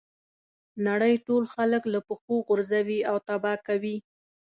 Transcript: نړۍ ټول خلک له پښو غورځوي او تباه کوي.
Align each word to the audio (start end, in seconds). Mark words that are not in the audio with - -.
نړۍ 0.87 1.15
ټول 1.27 1.43
خلک 1.53 1.83
له 1.93 1.99
پښو 2.07 2.35
غورځوي 2.47 2.99
او 3.09 3.15
تباه 3.27 3.57
کوي. 3.67 3.97